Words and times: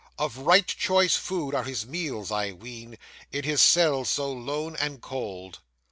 Of 0.17 0.35
right 0.39 0.65
choice 0.65 1.15
food 1.15 1.53
are 1.53 1.63
his 1.63 1.85
meals, 1.85 2.31
I 2.31 2.53
ween, 2.53 2.97
In 3.31 3.43
his 3.43 3.61
cell 3.61 4.03
so 4.03 4.31
lone 4.33 4.75
and 4.77 4.99
cold. 4.99 5.59